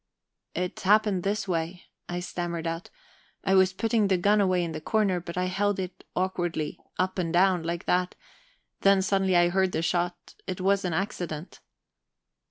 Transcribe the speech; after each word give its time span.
"It 0.55 0.79
happened 0.79 1.21
this 1.21 1.47
way," 1.47 1.83
I 2.09 2.21
stammered 2.21 2.65
out. 2.65 2.89
"I 3.43 3.53
was 3.53 3.71
putting 3.71 4.07
the 4.07 4.17
gun 4.17 4.41
away 4.41 4.63
in 4.63 4.71
the 4.71 4.81
corner, 4.81 5.19
but 5.19 5.37
I 5.37 5.45
held 5.45 5.77
it 5.79 6.03
awkwardly 6.15 6.79
up 6.97 7.19
and 7.19 7.31
down, 7.31 7.61
like 7.61 7.85
that; 7.85 8.15
then 8.79 9.03
suddenly 9.03 9.35
I 9.35 9.49
heard 9.49 9.73
the 9.73 9.83
shot. 9.83 10.33
It 10.47 10.59
was 10.59 10.83
an 10.85 10.93
accident." 10.93 11.59